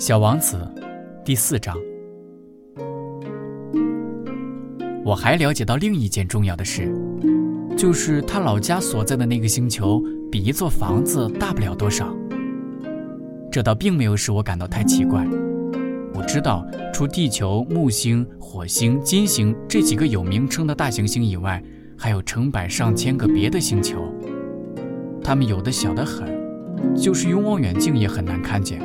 [0.00, 0.56] 小王子，
[1.26, 1.76] 第四章。
[5.04, 6.90] 我还了解到另一件重要的事，
[7.76, 10.02] 就是他老家所在的那个星球
[10.32, 12.16] 比一座房子大不了多少。
[13.52, 15.22] 这倒并没有使我感到太奇怪。
[16.14, 21.62] 我知道，除地球、木星、火星、金星这几个有名称的大行星以外，
[21.94, 24.02] 还有成百上千个别的星球，
[25.22, 26.26] 它们有的小得很，
[26.96, 28.80] 就是用望远镜也很难看见。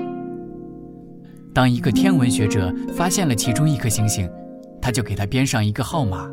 [1.56, 4.30] 当一个天文学者发现了其中一颗星星，
[4.82, 6.30] 他就给它编上一个号码，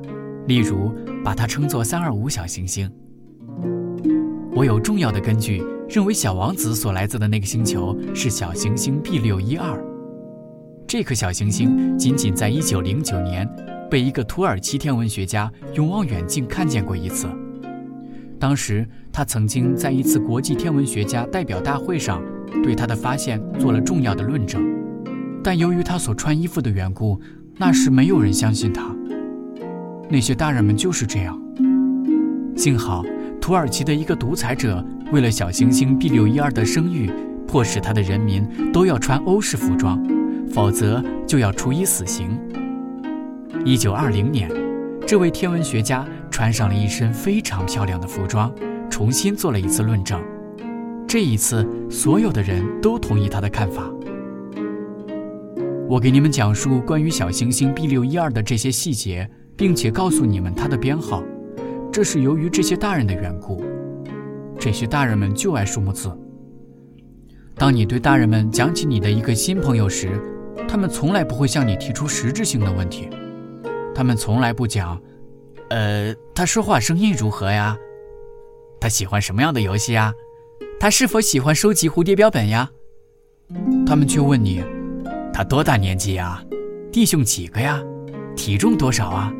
[0.49, 2.91] 例如把它称作“三二五小行星”。
[4.53, 9.81] 我有重要的根据认为，小王子所来自的那个星球是小行星 B 六一二。
[10.89, 13.49] 这颗小行星仅仅在1909年
[13.89, 17.29] 被一个土耳其天文学家用望远镜看见过一次。
[18.41, 22.21] 当时他曾经在一次国际天文学家代表大会上
[22.65, 24.61] 对他的发现做了重要的论证，
[25.43, 27.21] 但由于他所穿衣服的缘故，
[27.57, 28.95] 那时没有人相信他。
[30.09, 31.41] 那些大人们就是这样。
[32.57, 33.05] 幸好
[33.41, 37.11] 土耳其的一个独裁者为了小行星 B 六一二的声誉，
[37.47, 40.03] 迫使他的人民都要穿欧式服装。
[40.53, 42.39] 否则就要处以死刑。
[43.65, 44.51] 一九二零年，
[45.07, 48.53] 这位天文学家穿上了一身非常漂亮的服装，
[48.91, 50.21] 重新做了一次论证。
[51.09, 53.91] 这一次，所有的人都同意他的看法。
[55.93, 61.23] 我给你们讲述关于小行星 B 六一二的这些细节，并且告诉你们它的编号，
[61.93, 63.63] 这是由于这些大人的缘故。
[64.59, 66.11] 这些大人们就爱数目字。
[67.57, 70.19] 当你对大人们讲起你的一个新朋友时，
[70.67, 73.11] 他们从来不会向你提出实质性的问题，
[73.95, 74.99] 他们从来不讲，
[75.69, 77.77] 呃，他说话声音如何呀？
[78.81, 80.15] 他喜欢什么样的游戏呀？
[80.81, 82.71] 他是否喜欢收集蝴蝶标本呀？
[83.85, 84.65] 他们却问你，
[85.33, 86.43] 他多大年纪呀？
[86.93, 87.83] 弟兄几个呀？
[88.37, 89.33] 体重多少啊？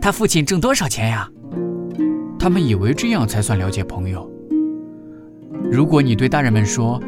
[0.00, 1.28] 他父亲挣多少钱呀？
[2.38, 4.28] 他们以为这样才算了解朋友。
[5.70, 7.00] 如果你对大人们说，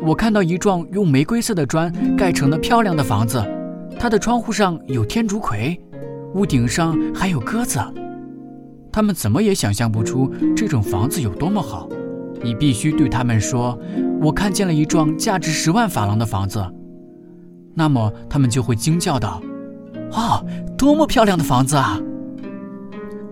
[0.00, 3.44] 我看到一幢用玫瑰色的砖盖成的漂亮的房子，
[3.98, 5.76] 它的窗户上有天竺葵，
[6.34, 7.80] 屋顶上还有鸽子。
[8.92, 11.88] 他们怎么也想象不出这种房子有多么好。
[12.42, 13.76] 你必须对他们说
[14.22, 16.64] ：“我看见了一幢价值十万法郎的房子。”
[17.78, 19.42] 那么他们就会惊叫道
[20.12, 20.42] ：“哦，
[20.78, 22.00] 多么漂亮的房子啊！”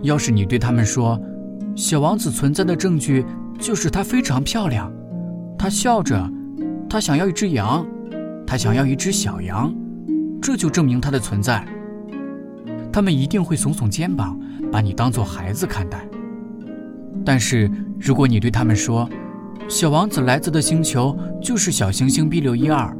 [0.02, 1.18] 要是你对他们说
[1.74, 3.24] ：“小王子存在的证据
[3.58, 4.92] 就是他非常漂亮。”
[5.58, 6.30] 他笑着。
[6.90, 7.84] 他想要一只羊，
[8.46, 9.74] 他想要一只小羊，
[10.40, 11.66] 这就证明他的存在。
[12.92, 14.38] 他们一定会耸耸肩膀，
[14.70, 16.06] 把你当做孩子看待。
[17.24, 17.68] 但是
[17.98, 19.08] 如果你对他们说，
[19.68, 22.96] 小王子来自的星球就是小行星 B 六一二，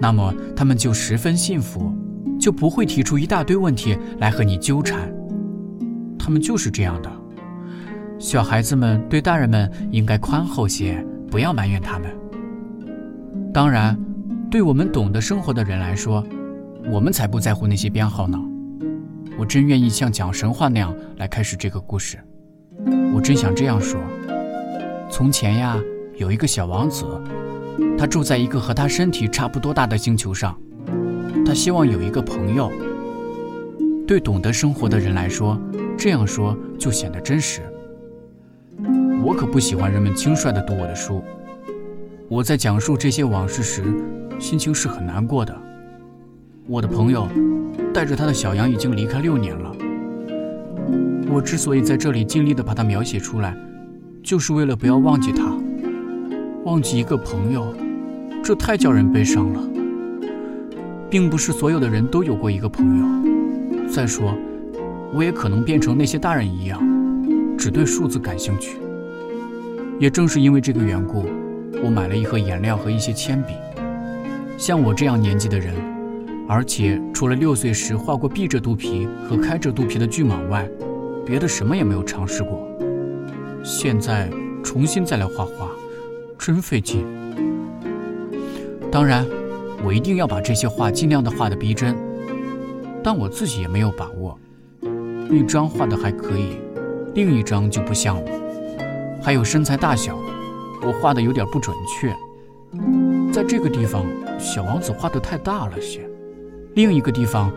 [0.00, 1.92] 那么他们就十分幸福，
[2.38, 5.12] 就不会提出一大堆问题来和你纠缠。
[6.18, 7.10] 他们就是这样的。
[8.18, 12.08] 小孩子们对大人们应该宽厚些，不要埋怨他们。
[13.52, 13.98] 当然，
[14.50, 16.24] 对我们懂得生活的人来说，
[16.90, 18.38] 我们才不在乎那些编号呢。
[19.36, 22.18] 我真愿意像讲神话那样来开始这个故事。
[23.14, 24.00] 我真想这样说：
[25.10, 25.76] 从前呀，
[26.16, 27.04] 有一个小王子，
[27.96, 30.58] 他住在一个和他身体差不多大的星球上。
[31.44, 32.70] 他希望有一个朋友。
[34.06, 35.58] 对懂得生活的人来说，
[35.96, 37.62] 这样说就显得真实。
[39.24, 41.22] 我可不喜欢人们轻率地读我的书。
[42.28, 43.82] 我在讲述这些往事时，
[44.38, 45.56] 心情是很难过的。
[46.66, 47.26] 我的朋友
[47.94, 49.74] 带着他的小羊已经离开六年了。
[51.30, 53.56] 我之所以在这里尽力地把它描写出来，
[54.22, 55.53] 就是为了不要忘记他。
[56.64, 57.74] 忘记一个朋友，
[58.42, 59.60] 这太叫人悲伤了。
[61.10, 63.86] 并不是所有的人都有过一个朋友。
[63.86, 64.34] 再说，
[65.12, 66.80] 我也可能变成那些大人一样，
[67.58, 68.78] 只对数字感兴趣。
[70.00, 71.26] 也正是因为这个缘故。
[71.82, 73.52] 我买了一盒颜料和一些铅笔。
[74.56, 75.74] 像我这样年纪的人，
[76.48, 80.66] 而且除了六岁时画过闭着肚皮和开着肚皮的巨蟒外，
[81.26, 82.66] 别的什么也没有尝试过。
[83.62, 84.30] 现在
[84.62, 85.68] 重新再来画画，
[86.46, 87.02] 真费劲。
[88.92, 89.26] 当然，
[89.82, 91.96] 我一定要把这些画尽量的画的逼真，
[93.02, 94.38] 但我自己也没有把握。
[95.30, 96.58] 一张画的还可以，
[97.14, 98.30] 另一张就不像了。
[99.22, 100.18] 还有身材大小。
[100.82, 102.14] 我画的有点不准确，
[103.32, 104.04] 在这个地方，
[104.38, 106.06] 小王子画的太大了些，
[106.74, 107.50] 另一个地方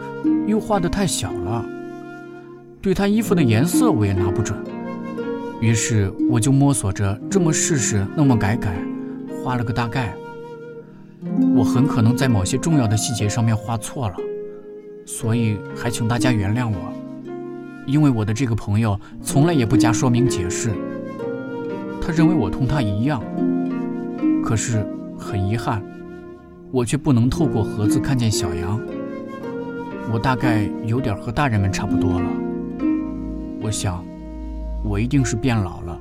[0.48, 1.66] 又画的太小了。
[2.82, 4.58] 对他衣服的颜色我也拿不准，
[5.60, 8.76] 于是我就摸索着这么试试，那么改改，
[9.44, 10.14] 画了个大概。
[11.56, 14.16] 我很可能在某些重要的细节上面画错了，
[15.06, 16.94] 所以还请大家原谅我。
[17.88, 20.72] 因为我的这个朋友从来也不加说明解释，
[22.02, 23.24] 他认为我同他一样。
[24.44, 24.86] 可是
[25.18, 25.82] 很遗憾，
[26.72, 28.80] 我却不能透过盒子看见小羊。
[30.14, 32.30] 我大概有点和大人们差不多了。
[33.62, 34.06] 我想，
[34.88, 35.97] 我一定是变老了。